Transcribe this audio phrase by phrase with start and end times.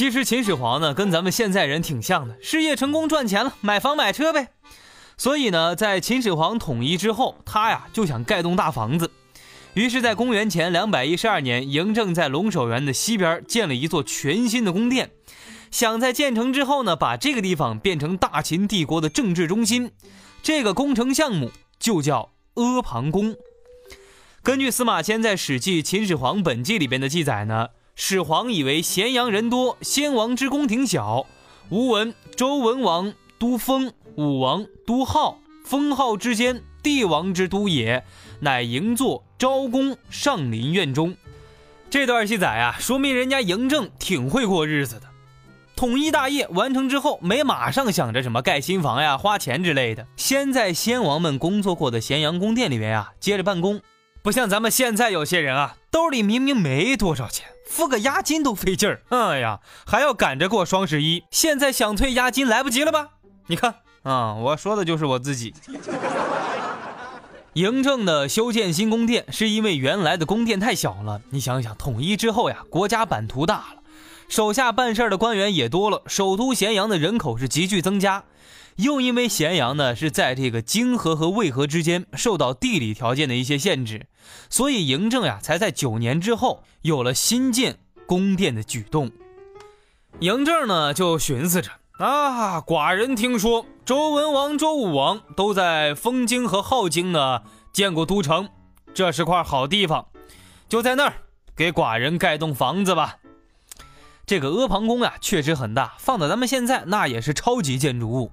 [0.00, 4.48] 其实秦始皇呢，跟咱们现在人挺像的，事业成功赚钱了，买房买车呗。
[5.18, 9.10] 所以呢，在秦始皇统一之后，他呀就想盖栋大房子。
[9.74, 15.10] 于是，在公元前两百一十二年，嬴政在龙首原的西边建了一座全新的宫殿，
[15.70, 19.92] 想在建成之后呢，把这个地方变成大秦帝国的政治中心。
[20.42, 23.36] 这个工程项目就叫阿房宫。
[24.42, 27.68] 根据司马迁在《史记·秦始皇本纪》里边的记载呢，
[28.02, 31.26] 始皇以为咸阳人多，先王之宫廷小。
[31.68, 38.02] 吾闻周文王都封，武王都号，封号之间，帝王之都也，
[38.40, 41.14] 乃营作昭公上林苑中。
[41.90, 45.02] 这段记载啊，说明人家嬴政挺会过日子的。
[45.76, 53.82] 统一大业完成之后，没马上想着什么盖新房呀、花钱之类的，先在先王们工作过的咸阳宫殿里面啊接着办公。
[54.22, 59.00] 不像咱们现在有些人啊，兜里明明没多少钱，付个押金都费劲儿。
[59.10, 63.10] 哎呀，还要赶着过双十一，现在想退押金来不及了吧？
[63.46, 65.54] 你看啊，我说的就是我自己。
[67.54, 71.20] 嬴政的修建新宫殿，是因为原来的宫殿太小了。
[71.30, 73.82] 你想想，统一之后呀，国家版图大了。
[74.28, 78.24] 手下办事的官员也多了，首都咸阳的人口是急剧增加，
[78.76, 84.06] 又因为咸阳呢是在这个泾河和渭河之间，受到地理条件的一些限制，
[84.48, 89.10] 所以嬴政呀才在九年之后有了新建宫殿的举动。
[90.20, 98.48] 嬴政呢就寻思着啊，寡人听说周文王、周武王都在封京和镐京呢建过都城，
[98.94, 100.06] 这是块好地方，
[100.68, 101.14] 就在那儿
[101.54, 103.18] 给寡人盖栋房子吧。
[104.26, 108.32] 这个阿房宫啊，确实很大，放到咱们现在那也是超级建筑物。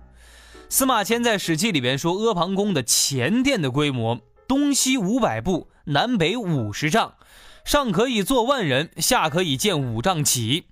[0.70, 4.20] 司马迁在《史记》里边说，阿房宫的前殿的规模，
[4.50, 7.14] 东西五百步，南北五十丈，
[7.64, 10.66] 上可以坐万人，下可以建五丈起。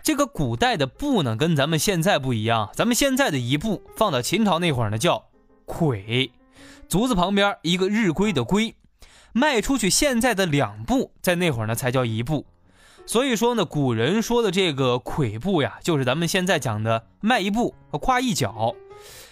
[0.00, 2.70] 这个古代的步呢，跟咱们现在不一样。
[2.72, 5.24] 咱们现在的一步，放到秦朝那会儿呢，叫
[5.64, 6.30] 魁，
[6.88, 8.74] 足字旁边一个日晷的晷，
[9.32, 12.46] 迈出去现在的两步，在那会儿呢才叫一步。
[13.04, 18.76] 所以说呢，古人说的这个跬步呀，就是咱们现在讲的迈一步和跨一脚。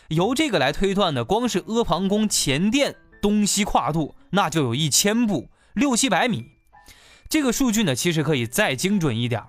[0.08, 6.46] 由这个来推断呢，光是阿房宫前殿东西跨度，那就有一千步，六七百米。
[7.28, 9.42] 这个数据呢，其实可以再精准一点。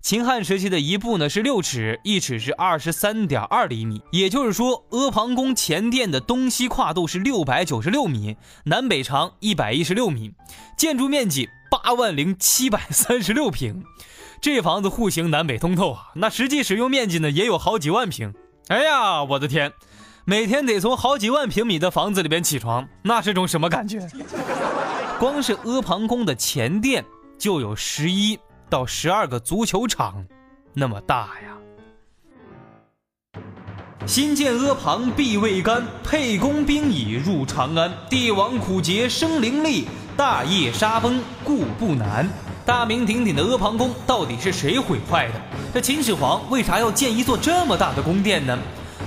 [0.00, 4.02] 秦汉时期的一步呢是六尺，一尺是二十三点二厘米。
[4.12, 10.32] 也就是说，阿房宫前殿的东西跨度是六百九十六米，南北长一百一十六米，
[10.76, 11.48] 建筑面积。
[11.70, 13.82] 八万零七百三十六平，
[14.40, 16.12] 这房子户型南北通透啊！
[16.14, 18.32] 那实际使用面积呢，也有好几万平。
[18.68, 19.72] 哎呀，我的天，
[20.26, 24.00] 每天得从好几万平米的房子里边起床，那是种什么感觉？
[25.20, 27.04] 光是阿房宫的前殿
[27.38, 28.38] 就有十一
[28.70, 30.24] 到十二个足球场
[30.72, 33.40] 那么大呀！
[34.06, 37.92] 新建阿房必未干，沛公兵已入长安。
[38.08, 39.86] 帝王苦节生灵力。
[40.16, 42.28] 大业沙崩故不难。
[42.64, 45.40] 大名鼎鼎的阿房宫到底是谁毁坏的？
[45.74, 48.56] 这秦始皇为啥要建一座这么大的宫殿呢？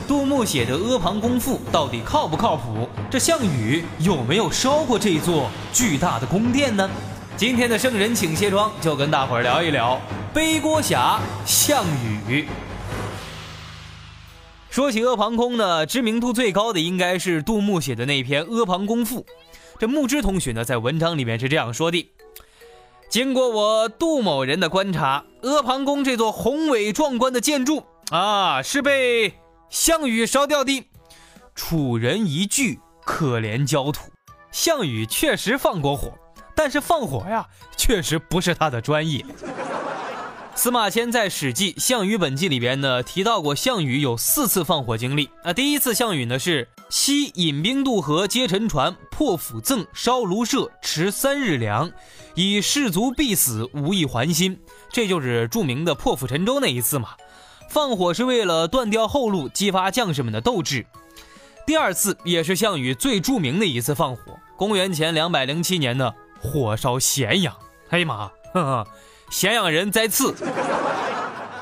[0.07, 2.87] 杜牧写的《阿房宫赋》到底靠不靠谱？
[3.09, 6.89] 这项羽有没有烧过这座巨大的宫殿呢？
[7.35, 9.99] 今天的圣人请卸妆，就跟大伙儿聊一聊
[10.33, 12.47] 背锅侠项羽。
[14.69, 19.21] 说起阿房宫呢，知名度最高的应该是杜牧写的那篇《阿房宫赋》。
[19.79, 22.09] 这木之同学呢，在文章里面是这样说的：
[23.09, 29.33] 经过我杜某人的观察，阿房宫这座宏伟壮观的建筑啊，是被
[29.69, 30.87] 项羽烧掉的。
[31.55, 34.09] 楚人一句可怜焦土。
[34.51, 36.13] 项羽确实放过火，
[36.55, 39.23] 但是放火呀，确实不是他的专业。
[40.55, 45.29] 司马迁在《史记·项羽本纪》里边呢提到过，项羽有四次放火经历。
[45.43, 51.91] 啊，第一次项羽呢是西引兵渡河，接沉船，破釜赠，烧庐舍，持三日粮，
[52.33, 54.59] 以士卒必死，无一还心。
[54.91, 57.09] 这就是著名的破釜沉舟那一次嘛。
[57.69, 60.85] 放火是为了断掉后路，激发将士们的斗志。
[61.65, 64.21] 第二次也是项羽最著名的一次放火，
[64.55, 67.53] 公元前两百零七年呢，火烧咸阳。
[67.89, 68.87] 哎呀妈，呵呵。
[69.29, 70.33] 咸阳人在刺，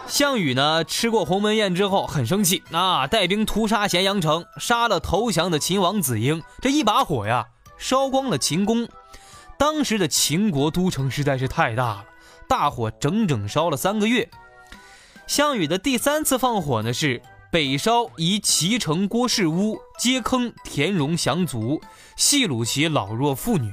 [0.07, 7.47] 项羽呢，吃过鸿门宴之后很生气，啊，带兵屠杀咸阳城，杀了投降的秦王子婴，这一把火呀，
[7.79, 8.87] 烧光了秦宫。
[9.57, 12.05] 当时的秦国都城实在是太大了，
[12.47, 14.29] 大火整整烧了三个月。
[15.27, 21.81] 项羽的第三次放火呢，是北烧夷齐城郭氏屋，皆坑田荣降卒，
[22.15, 23.71] 细掳其老弱妇女。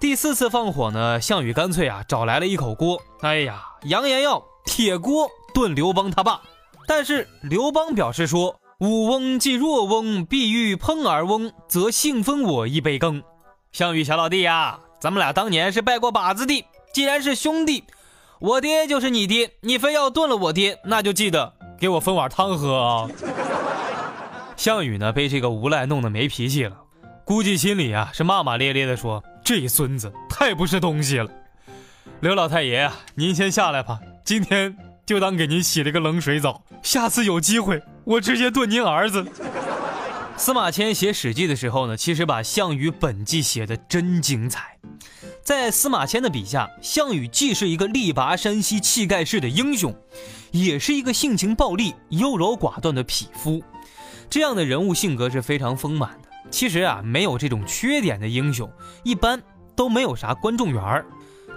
[0.00, 6.42] 第四次放火呢，项羽干脆啊找来了一口锅，哎呀，扬言要铁锅炖刘邦他爸。
[6.86, 13.22] 但是刘邦表示说：“武翁既若翁，必欲烹而翁，则幸分我一杯羹。”
[13.72, 16.64] 项羽小老弟呀，咱们俩当年是拜过把子的。
[16.94, 17.84] 既然是兄弟，
[18.40, 23.10] 我爹就是你爹，你非要炖了我爹，那就记得给我分碗汤喝啊！
[24.56, 26.76] 项羽呢，被这个无赖弄得没脾气了，
[27.24, 31.28] 估计心里啊是骂骂咧咧的说：“这孙子太不是东西了。”
[32.20, 39.26] 刘老太爷，您先下来吧，今天就当给您洗了个冷水澡，下次有机会我直接炖您儿子。
[40.36, 44.78] 司马迁写《史记》的时候呢，其实把项羽本纪写的真精彩。
[45.48, 49.96] 在司马迁的笔下，项羽既是一个力拔山兮气盖世的英雄，
[50.50, 53.62] 也是一个性情暴戾、优柔寡断的匹夫。
[54.28, 56.28] 这样的人物性格是非常丰满的。
[56.50, 58.70] 其实啊，没有这种缺点的英雄，
[59.04, 59.40] 一般
[59.74, 61.06] 都没有啥观众缘儿。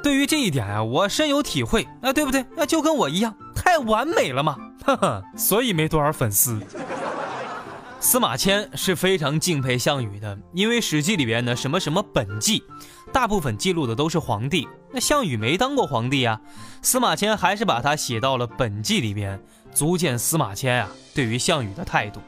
[0.02, 2.46] 对于这一点啊，我深有体会啊，对不对？
[2.56, 4.56] 那就跟我一样，太完美了嘛，
[4.86, 6.58] 哈哈，所以没多少粉丝。
[8.04, 12.64] 司马迁是非常敬佩项羽的，因为《史记》里边的，什么什么本纪，
[13.14, 14.68] 大部分记录的都是皇帝。
[14.92, 16.42] 那项羽没当过皇帝啊，
[16.82, 19.40] 司马迁还是把他写到了本纪里边，
[19.72, 22.20] 足见司马迁啊对于项羽的态度。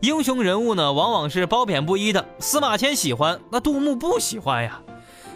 [0.00, 2.26] 英雄人物呢，往往是褒贬不一的。
[2.38, 4.80] 司马迁喜欢，那杜牧不喜欢呀。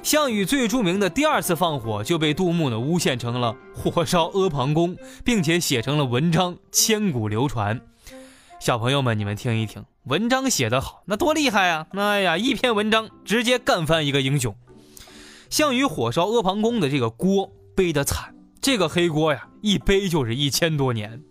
[0.02, 7.78] 项羽最著名的第二次放火，就被杜牧呢诬陷成了火烧阿房宫，并且写成了文章，千古流传。
[8.58, 11.86] 小朋友们，你们听一听，文章写得好，那多厉害啊！
[11.92, 14.56] 哎呀，一篇文章直接干翻一个英雄。
[15.50, 21.22] 项羽火烧阿房宫的这个锅背得惨，这个黑锅呀，一背就是一千多年。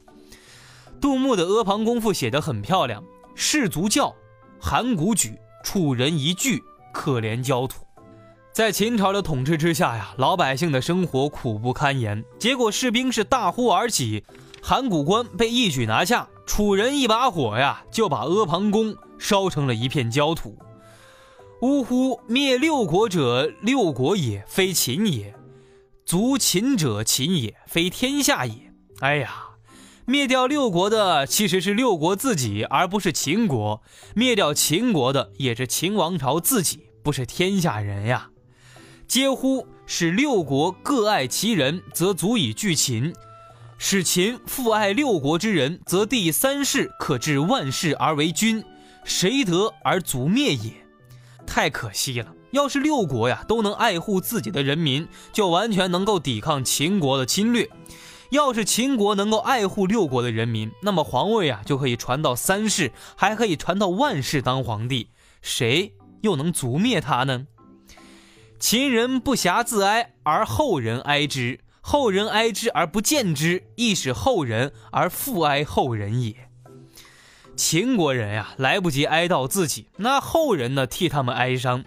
[1.02, 3.04] 杜牧的《阿房宫赋》写得很漂亮，
[3.36, 4.16] 士卒叫，
[4.62, 6.64] 函谷举，楚人一句，
[6.94, 7.86] 可怜焦土。
[8.54, 14.24] 在秦朝的统治之下呀，老百姓的生活苦不堪言，结果士兵是大呼而起。
[14.68, 20.58] 函谷关被一举拿下，楚人一把火呀，就把阿房宫烧成了一片焦土。
[21.62, 22.20] 呜呼！
[22.26, 25.36] 灭六国者，六国也，非秦也；
[26.04, 28.74] 族秦者，秦也，非天下也。
[29.02, 29.50] 哎呀，
[30.08, 33.84] 灭掉六国的其实是六国自己，而不是秦国；
[34.16, 38.32] 灭掉秦国的也是秦王朝自己，不是天下人呀。
[39.08, 39.68] 嗟乎！
[39.86, 43.14] 使六国各爱其人，则足以拒秦。
[43.88, 48.66] 使秦父爱六国之人，则第三世可治万世而为君，
[49.04, 50.74] 谁得而足灭也？
[51.46, 52.34] 太可惜了！
[52.50, 57.70] 要是六国呀都能爱护自己的人民，就完全能够抵抗秦国的侵略。
[58.32, 65.10] 要是秦国能够爱护六国的人民，那么皇位啊就可以传到三世，还可以传到万世当皇帝，
[65.44, 67.46] 谁又能足灭他呢？
[68.58, 71.60] 秦人不暇自哀，而后人哀之。
[71.88, 76.50] 后人哀之而不见之，亦使后人而复哀后人也。
[77.56, 81.86] 秦国人呀，来不及哀悼自己，那后人呢替他们哀伤。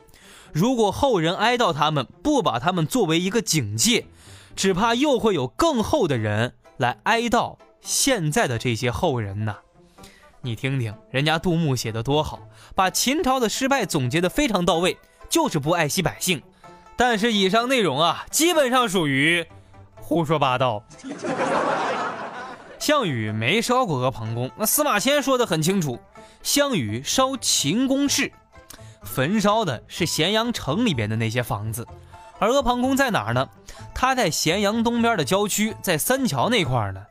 [0.53, 4.07] 如果后人哀悼他们，不把他们作为一个警戒，
[4.55, 9.57] 只怕又会有更后的人来哀悼现在的这些后人呢。
[10.43, 12.39] 你听听，人家杜牧写的多好，
[12.77, 14.97] 把秦朝的失败总结的非常到位，
[15.29, 16.41] 就是不爱惜百姓。
[16.97, 19.45] 但是以上内容啊，基本上属于。
[20.09, 20.83] 胡说八道！
[22.79, 26.01] 项羽没烧过阿房宫，那司马迁说的很清楚，
[26.43, 28.33] 项羽烧秦宫室，
[29.03, 31.87] 焚烧的是咸阳城里边的那些房子，
[32.39, 33.51] 而阿房宫在哪儿呢？
[33.95, 37.03] 它在咸阳东边的郊区，在三桥那块儿呢。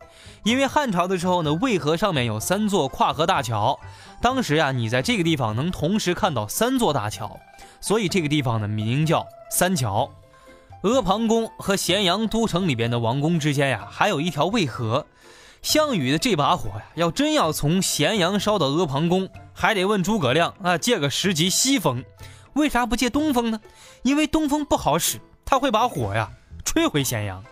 [0.43, 3.79] 因为汉朝的时候呢，渭河上面有三座跨河大桥，
[4.23, 7.39] 当时呀，你在这个地方能同时看到三座大桥，
[7.79, 10.09] 所以这个地方呢，名叫三桥。
[10.81, 15.07] 阿房宫和咸阳都城里边的王宫之间呀，还有一条渭河。
[15.63, 22.03] 项羽的这把火呀，要真要从咸阳烧到阿房宫，还得问诸葛亮啊，借个十级西风。
[22.53, 23.59] 为啥不借东风呢？
[24.03, 26.29] 因为东风不好使，他会把火呀
[26.63, 27.43] 吹回咸阳。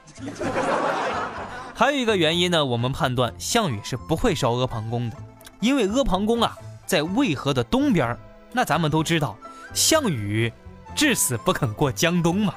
[1.73, 5.17] 还有一个原因呢，我们判断项羽是不会烧阿房宫的，
[5.59, 6.55] 因为阿房宫啊
[6.85, 8.17] 在渭河的东边。
[8.53, 9.35] 那咱们都知道，
[9.73, 10.53] 项羽
[10.95, 12.53] 至死不肯过江东嘛。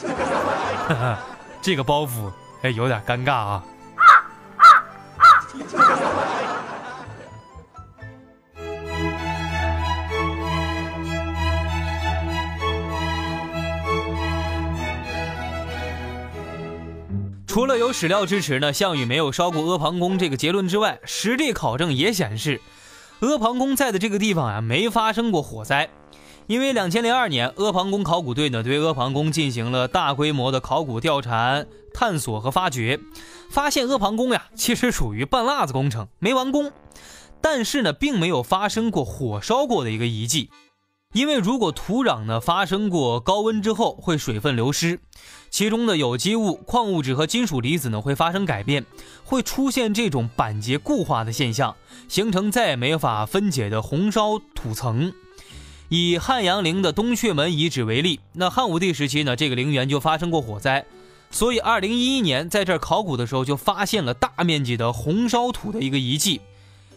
[1.62, 2.30] 这个包袱
[2.62, 3.64] 哎，有点尴尬啊。
[17.46, 22.60] 除了有史料支持呢，项羽没有烧过阿房宫这个结论之外，实地考证也显示，
[23.20, 25.90] 阿房宫在的这个地方啊，没发生过火灾。
[26.50, 31.64] 因为两千零二年，阿房宫考古队呢对阿房宫进行了大规模的考古调查、
[31.94, 32.98] 探索和发掘，
[33.52, 36.72] 发现阿房宫呀其实属于半辣子工程，没完工。
[37.40, 40.50] 但是呢，并没有发生过火烧过的一个遗迹。
[41.12, 44.98] 因为如果土壤呢发生过高温之后，会水分流失，
[45.50, 48.84] 其中的有机物、矿物质和金属离子呢会发生改变，
[49.22, 51.76] 会出现这种板结固化的现象，
[52.08, 55.12] 形成再也没法分解的红烧土层。
[55.92, 60.86] 以汉阳陵的东阙门遗址为例，那汉武帝时期呢，这个陵园就发生过火灾，
[61.32, 66.40] 所以二零一一年在这儿考古的时候就发现了大面积的红烧土的一个遗迹。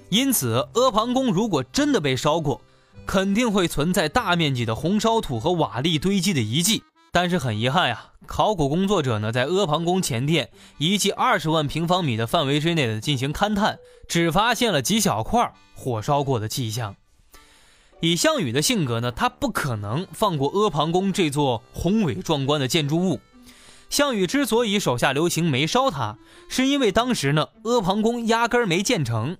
[0.09, 2.61] 因此，阿房宫如果真的被烧过，
[3.07, 16.95] 肯定会存在大面积的红烧土和瓦砾堆积的遗迹，但是很遗憾呀，考古工作者呢在阿房宫前殿遗迹二十万平方米的范围之内的进行勘探，只发现了几小块火烧过的迹象。
[18.03, 23.21] 以项羽的性格呢，他不可能放过阿房宫这座宏伟壮观的建筑物。
[23.89, 26.17] 项羽之所以手下留情没烧它，
[26.49, 29.37] 是因为当时呢阿房宫压根儿没建成。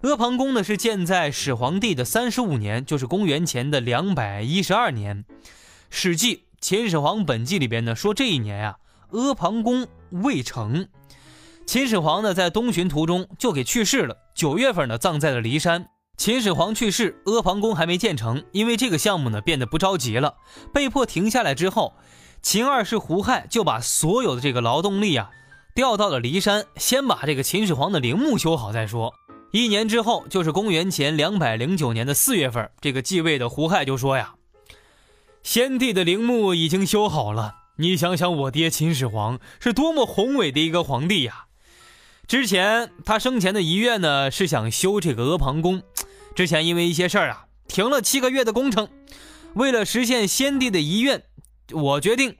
[0.00, 5.24] 阿房宫呢是建在始皇帝的三十五年，就是公元前的两百一十二年。
[5.90, 8.78] 《史记·秦始皇本纪》里边呢说这一年呀，
[9.10, 10.88] 阿房宫未成。
[11.66, 15.90] 秦始皇呢在东巡途中就给去世了，九月份呢葬在了骊山。
[16.18, 20.34] 秦始皇去世，阿房宫还没建成，因为这个项目呢变得不着急了，
[20.74, 21.94] 被迫停下来之后，
[22.42, 25.30] 秦二世胡亥就把所有的这个劳动力啊
[25.76, 29.14] 调到了骊山，先把这个秦始皇的陵墓修好再说。
[29.52, 34.34] 一年之后，就是公元前两百零九年的四月份，这个继位的胡亥就说呀
[35.44, 41.44] ：“先帝的陵墓已经修好了，你想想，我爹秦始皇是多么宏伟的一个皇帝呀！
[42.28, 45.82] 之前他生前的遗愿呢，是想修这个阿房宫，
[46.34, 48.86] 之前因为一些事儿啊，停了七个月的工程。
[49.54, 51.22] 为了实现先帝的遗愿，
[51.72, 52.36] 我决定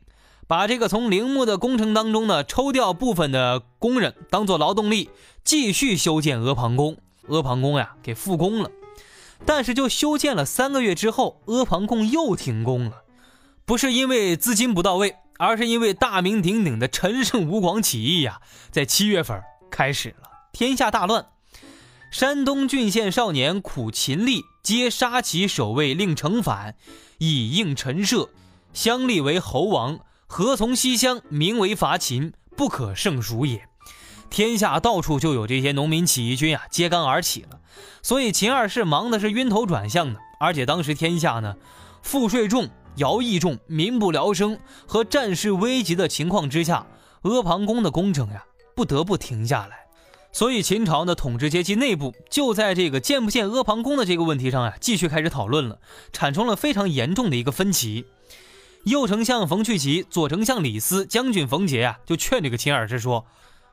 [0.47, 5.09] 把这个从陵墓的工程当中呢，抽调部分的工人当做劳动力。”
[5.43, 8.71] 继续修建阿房宫，阿房宫呀给复工了，
[9.47, 13.05] 但是就修建了三个月之后，阿房宫又停工了，
[13.65, 19.43] 不是因为资金不到位，而是因为大名鼎鼎的陈胜吴广起义呀，在七月份
[19.79, 21.25] 开始了，天下大乱，
[22.11, 26.75] 山东郡县少年苦秦吏皆杀其守卫，令城反，
[27.19, 28.29] 以应陈涉，
[28.73, 33.69] 相立为侯王，何从西乡，名为伐秦，不可胜数也。
[34.29, 37.61] 天下到处就有这些农民起义军啊，揭竿而起了。
[38.03, 40.19] 所以秦二世忙的是晕头转向的。
[40.41, 41.55] 而且当时天下呢，
[42.03, 44.59] 赋税重，徭役重，民不聊生，
[44.89, 46.85] 和战事危急的情况之下，
[47.23, 48.45] 阿房宫的工程呀，
[48.79, 49.87] 不得不停下来。
[50.31, 55.81] 所以秦朝的统治阶级内部就在这个建不建阿房宫的这个问题上呀，继续开始讨论了，
[56.13, 58.07] 产生了非常严重的一个分歧。
[58.85, 63.27] 右丞相冯去疾、左丞相李斯、将军冯杰呀，就劝这个秦二世说。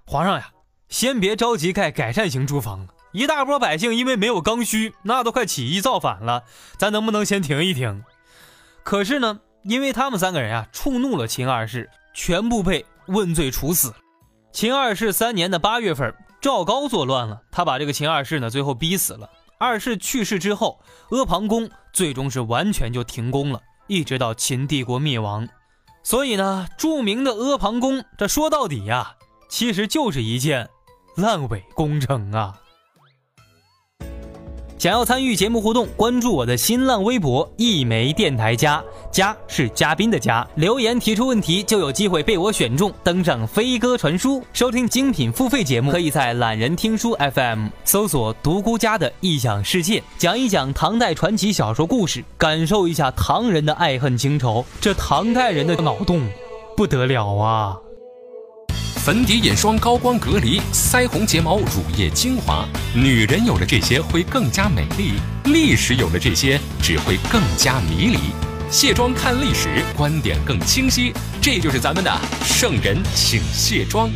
[0.06, 0.50] 皇上呀，
[0.90, 2.88] 先别着急盖改善型住房。
[3.12, 6.46] 一大波百姓因为没有刚需，那都快起义造反了。
[6.80, 8.04] 咱能不能先停一停？
[8.84, 13.94] 可是呢，因为他们三个人啊触怒了秦二世，全部被问罪处死。
[14.56, 19.30] 秦二世三年的八月份，赵高作乱了，他把这个秦二世呢最后逼死了。
[19.58, 25.46] 二世去世之后，阿房宫最终是完全就停工了，一直到秦帝国灭亡。
[26.04, 29.18] 所以呢，著名的阿房宫，这说到底呀。
[29.50, 30.70] 其实就是一件
[31.18, 32.62] 烂尾工程啊！
[34.86, 44.44] 想要参与节目互动，关注我的新浪微博“一枚电台家”，家是嘉宾的家，留言提出问题就有机会被我选中，登上飞鸽传书。
[44.54, 54.64] 收听精品付费节目，可以在懒人听书 FM 搜索“独孤家的异想世界”，讲一讲唐代传奇小说故事，感受一下唐人的爱恨情仇。
[54.80, 56.22] 这唐代人的脑洞
[56.78, 57.76] 不得了啊！
[59.06, 65.12] 粉底、眼霜、高光、隔离、腮红、睫毛、乳液、精华，女人有了这些会更加美丽；
[65.44, 68.18] 历史有了这些只会更加迷离。
[68.72, 71.14] 卸妆看历史，观点更清晰。
[71.40, 72.12] 这就是咱们的
[72.44, 74.10] 圣人请卸妆。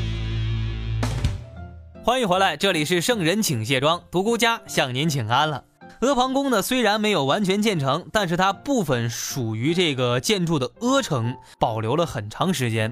[2.04, 5.66] 欢迎回来，这里是圣人请卸妆，独孤家向您请安了。
[6.00, 12.92] 阿房宫呢，虽然没有完全建成，但是它部分属于这个建筑的阿城保留了很长时间。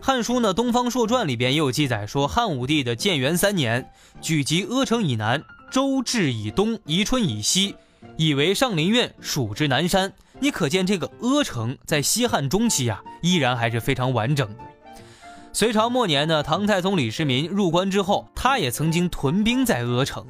[0.00, 7.76] 汉书呢《东方朔传》里边也有记载说，汉武帝的建元三年，举集阿城以南、周至以东、宜春以西，
[8.16, 10.12] 以为上林苑，属之南山。
[10.40, 14.56] 你可见这个阿城在西汉中期呀，依然还是非常完整的。
[15.52, 20.26] 隋朝末年呢，唐太宗李世民入关之后，他也曾经屯兵在阿城。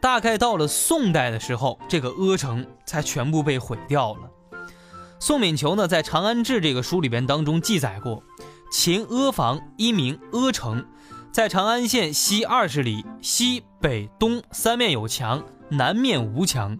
[0.00, 4.30] 大概到了宋代的时候，这个阿城才全部被毁掉了。
[5.18, 8.22] 宋敏求呢，在《长安志》这个书里边当中记载过。
[8.70, 10.86] 秦阿房一名阿城，
[11.32, 16.78] 在长安县西二十里，西北东三面有墙，南面无墙，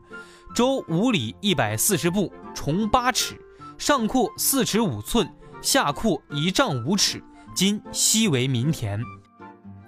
[0.54, 3.36] 周五里一百四十步，重八尺，
[3.76, 5.28] 上阔四尺五寸，
[5.60, 7.20] 下阔一丈五尺。
[7.56, 9.02] 今西为民田。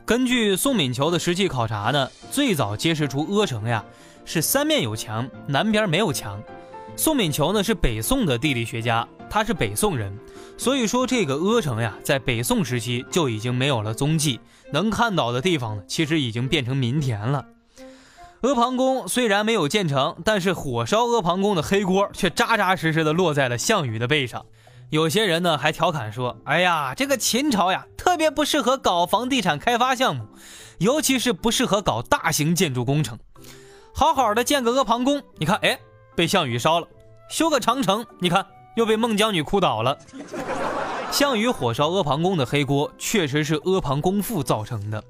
[0.04, 3.84] 根据宋敏求的实际考察呢，最早揭示出阿城呀
[4.24, 6.42] 是三面有墙，南边没有墙。
[6.96, 10.14] 宋敏求呢是北宋的地理学家，他是北宋人。
[10.58, 14.38] 所以说，这个阿城呀，在北宋时期就已经没有了踪迹，
[14.70, 17.46] 能看到的地方呢，其实已经变成民田了。
[18.42, 24.44] 阿房宫虽然没有建成，但是火烧阿房宫的黑锅却扎扎实实的落在了项羽的背上。
[24.90, 30.26] 有些人呢还调侃说：“哎呀，这个秦朝呀，特别不适合搞房地产开发项目，
[30.76, 33.18] 尤其是不适合搞大型建筑工程。
[33.94, 35.78] 好好的建个阿房宫，你看，哎，
[36.14, 36.86] 被项羽烧了；
[37.30, 39.98] 修个长城，你看。”又被孟姜女哭倒了。
[41.10, 45.04] 项羽火烧阿房宫的黑锅，确实是阿房宫赋造成的。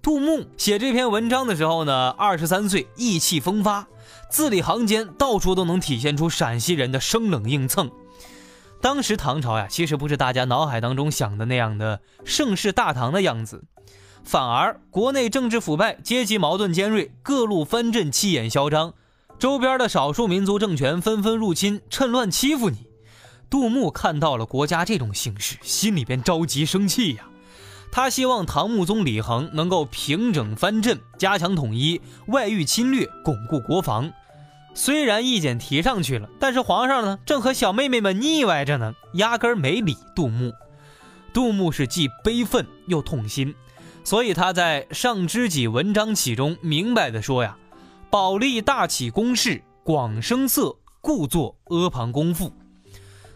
[0.00, 3.86] 杜牧写这篇文章的时候呢，二十三岁，意气风发，
[4.30, 7.90] 字里行间到处都能体现出陕西人的生冷硬蹭。
[8.80, 13.64] 当时唐朝呀，其实不是大家脑海当中想的那样的盛世大唐的样子，
[14.22, 18.94] 反而国内政治腐败，阶级矛盾尖锐，各路藩镇气焰嚣张，
[19.38, 22.87] 周边的少数民族政权纷纷入侵，趁乱欺负你。
[23.50, 27.24] 杜牧看到了国家这种形势，心里边着急生气呀。
[27.90, 34.12] 他希望唐穆宗李恒能够平整藩镇，加强统一，外御侵略，巩固国防。
[34.74, 40.52] 虽然意见提上去了，但是皇上呢，正和小妹妹们腻歪着呢，压根没理杜牧。
[41.32, 43.54] 杜牧是既悲愤又痛心，
[44.04, 47.56] 所以他在《上知己文章启》中明白的说呀
[48.10, 52.52] ：“保利大起宫室，广声色，故作阿房宫赋。”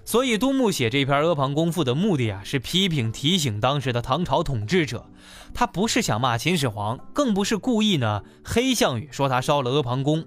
[0.05, 5.07] 所以，杜牧写这篇《阿房宫赋》的目的啊，是批评提醒当时的唐朝统治者。
[5.55, 10.27] 他不是想骂秦始皇，更不是故意呢黑项羽，说他烧了阿房宫。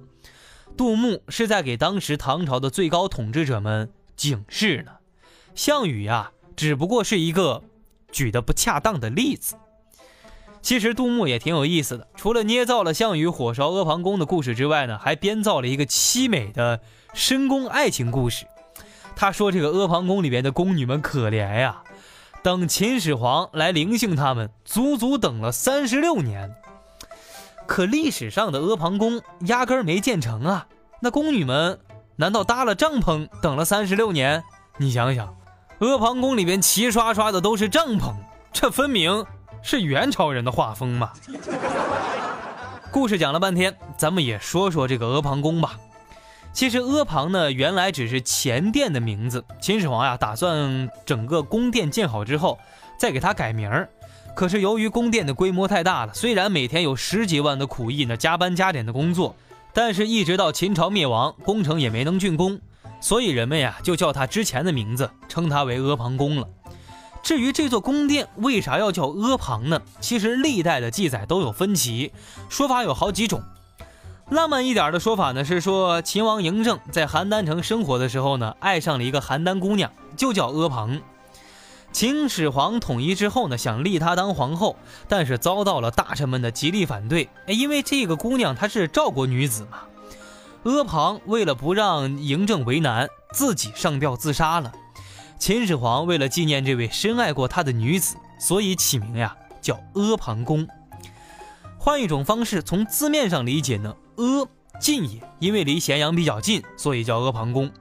[0.77, 4.93] 杜牧是在给当时唐朝的最高统治者们警示呢。
[5.55, 7.63] 项羽呀，只不过是一个
[8.11, 9.55] 举的不恰当的例子。
[10.61, 12.07] 其实，杜牧也挺有意思的。
[12.15, 16.81] 除了捏造了项羽火烧阿房宫的故事之外呢，还编造了一个凄美的
[17.13, 18.47] 深宫爱情故事。
[19.15, 21.83] 他说：“这个阿房宫里边的宫女们可怜呀，
[22.43, 26.53] 等秦始皇来临幸他们，足足等了三十六年。
[27.65, 30.67] 可历史上的阿房宫压根儿没建成啊！
[30.99, 31.79] 那宫女们
[32.17, 34.43] 难道搭了帐篷等了三十六年？
[34.77, 35.35] 你想想，
[35.79, 38.13] 阿房宫里边齐刷刷的都是帐篷，
[38.51, 39.25] 这分明
[39.61, 41.13] 是元朝人的画风嘛！
[42.91, 45.79] 故事讲了半天，咱们也说说这个阿房宫吧。”
[46.55, 49.43] 其实阿房呢，原来只是前殿的名字。
[49.59, 52.57] 秦始皇呀，打算整个宫殿建好之后，
[52.97, 53.89] 再给它改名儿。
[54.33, 59.35] 可是由于宫殿的规模太大了，虽然每天有十几万的苦役呢，加班加点的工作，
[59.73, 62.61] 但是一直到秦朝灭亡，工程也没能竣工，
[63.01, 66.47] 所以人们呀，就叫它之前的名字，称它为阿房宫了。
[67.21, 69.81] 至于这座宫殿为啥要叫阿房呢？
[69.99, 72.13] 其实历代的记载都有分歧，
[72.47, 73.43] 说法有好几种。
[74.29, 80.99] 浪漫一点的说法呢，是说秦王嬴政在邯郸城生活的时候呢，爱上了一个邯郸姑娘，就叫阿房。
[81.91, 87.29] 秦始皇统一之后呢，想立她当皇后，但是遭到了大臣们的极力反对。
[87.45, 89.81] 因为这个姑娘她是赵国女子嘛。
[90.63, 94.71] 阿房为了不让嬴政为难，自己上吊自杀了。
[95.37, 100.67] 秦始皇为了纪念这位深爱过他的女子，所以起名呀叫阿房宫。
[101.77, 103.93] 换一种方式，从字面上理解呢。
[104.17, 104.47] 阿
[104.79, 107.71] 近也，因为离咸阳比较近，所以叫阿房宫。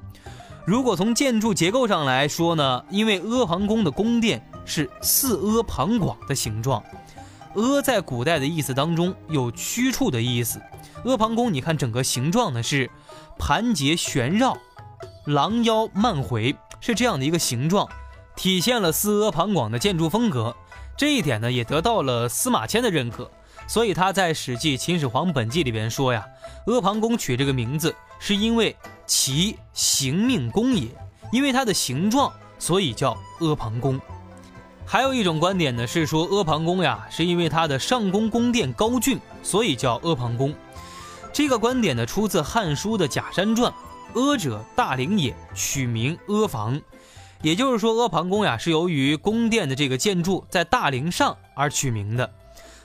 [0.66, 6.83] 如果从建筑结构上来说呢，因为阿房宫的宫殿是四阿旁广的形状。
[7.55, 10.61] 阿在古代的意思当中有曲处的意思。
[11.05, 12.90] 阿房宫，你看整个形状呢是
[13.38, 14.57] 盘结旋绕，
[15.27, 17.88] 狼腰漫回，是这样的一个形状，
[18.35, 20.57] 体现了四阿旁广的建筑风格。
[20.97, 23.31] 这一点呢也得到了司马迁的认可。
[23.66, 26.27] 所以他在《史记·秦始皇本纪》里边说呀
[26.66, 30.88] ：“阿房宫取这个名字，是因为其形命宫也，
[31.33, 34.00] 因为它的形状，所以叫阿房宫。”
[34.87, 40.55] 还有一种观点呢，是说阿房宫呀，是因为它的上宫宫殿高峻，所以叫阿房宫。
[41.33, 43.72] 这个观点呢，出自《汉书》的《假山传》，
[44.20, 46.81] 阿者大陵也，取名阿房。
[47.40, 52.31] 也就是说，阿房宫呀，是由于宫殿的这个建筑在大陵上而取名的。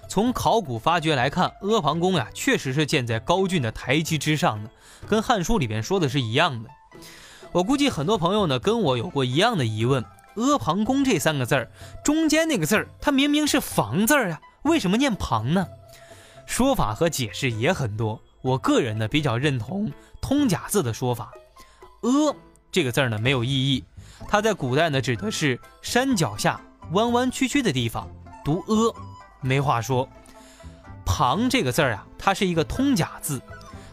[0.10, 4.70] 从考古发掘来看，阿房宫呀，确实是建在高峻的台基之上的，
[5.08, 6.70] 跟《汉书》里边说的是一样的。
[7.52, 10.04] 我估计很多朋友呢，跟我有过一样的疑问：
[10.36, 11.72] 阿房宫这三个字儿，
[12.04, 15.68] 中间那个字儿，它明明是房字儿啊，为什么念旁呢？
[16.48, 18.20] 说法和解释也很多。
[18.42, 21.32] 我个人呢，比较认同通假字的说法。
[22.02, 22.36] 阿
[22.72, 23.84] 这个字儿呢，没有意义，
[24.28, 26.60] 它在古代呢，指的是山脚下
[26.94, 28.10] 弯弯曲曲的地方，
[28.44, 29.09] 读阿。
[29.42, 30.08] 没话说，
[31.06, 33.42] 旁这个字儿啊，它是一个通假字，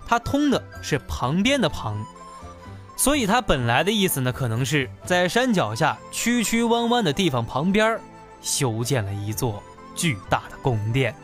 [0.07, 2.05] 它通的是旁边的旁，
[2.97, 7.99] 所以它本来的意思呢，可能是在山脚下曲曲弯弯的地方旁边
[8.43, 9.63] 修建了一座
[9.95, 11.15] 巨大的宫殿。